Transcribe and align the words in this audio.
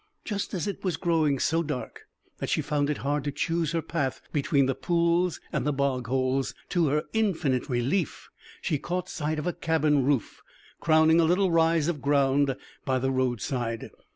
Just 0.25 0.55
as 0.55 0.65
it 0.65 0.83
was 0.83 0.97
growing 0.97 1.37
so 1.37 1.61
dark 1.61 2.07
that 2.39 2.49
she 2.49 2.63
found 2.63 2.89
it 2.89 2.97
hard 3.05 3.23
to 3.23 3.31
choose 3.31 3.71
her 3.71 3.83
path 3.83 4.19
between 4.33 4.65
the 4.65 4.73
pools 4.73 5.39
and 5.53 5.63
the 5.63 5.71
bog 5.71 6.07
holes, 6.07 6.55
to 6.69 6.87
her 6.87 7.03
infinite 7.13 7.69
relief 7.69 8.31
she 8.63 8.79
caught 8.79 9.07
sight 9.09 9.37
of 9.37 9.45
a 9.45 9.53
cabin 9.53 10.03
roof 10.03 10.41
crowning 10.79 11.19
a 11.19 11.23
little 11.25 11.51
rise 11.51 11.87
of 11.87 12.01
ground 12.01 12.55
by 12.83 12.97
the 12.97 13.11
roadside. 13.11 13.91